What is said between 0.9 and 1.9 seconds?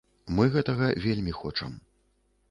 вельмі хочам.